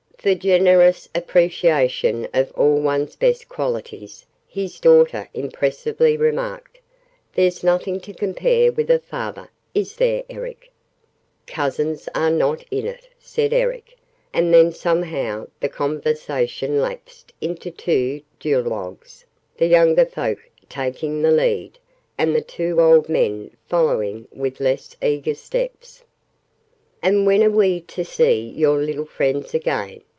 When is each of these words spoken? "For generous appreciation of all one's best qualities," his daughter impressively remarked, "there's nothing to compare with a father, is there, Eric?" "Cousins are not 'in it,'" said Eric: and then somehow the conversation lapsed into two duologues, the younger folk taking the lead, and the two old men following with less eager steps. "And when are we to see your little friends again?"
"For 0.21 0.35
generous 0.35 1.09
appreciation 1.15 2.27
of 2.31 2.51
all 2.51 2.79
one's 2.79 3.15
best 3.15 3.49
qualities," 3.49 4.23
his 4.47 4.79
daughter 4.79 5.27
impressively 5.33 6.15
remarked, 6.15 6.79
"there's 7.33 7.63
nothing 7.63 7.99
to 8.01 8.13
compare 8.13 8.71
with 8.71 8.91
a 8.91 8.99
father, 8.99 9.49
is 9.73 9.95
there, 9.95 10.21
Eric?" 10.29 10.69
"Cousins 11.47 12.07
are 12.13 12.29
not 12.29 12.63
'in 12.69 12.85
it,'" 12.85 13.09
said 13.17 13.51
Eric: 13.51 13.97
and 14.31 14.53
then 14.53 14.71
somehow 14.71 15.47
the 15.59 15.69
conversation 15.69 16.79
lapsed 16.79 17.33
into 17.41 17.71
two 17.71 18.21
duologues, 18.39 19.25
the 19.57 19.65
younger 19.65 20.05
folk 20.05 20.37
taking 20.69 21.23
the 21.23 21.31
lead, 21.31 21.79
and 22.19 22.35
the 22.35 22.41
two 22.41 22.79
old 22.79 23.09
men 23.09 23.49
following 23.67 24.27
with 24.31 24.59
less 24.59 24.95
eager 25.01 25.33
steps. 25.33 26.03
"And 27.01 27.25
when 27.25 27.41
are 27.41 27.49
we 27.49 27.81
to 27.81 28.05
see 28.05 28.39
your 28.49 28.77
little 28.79 29.05
friends 29.07 29.55
again?" 29.55 30.03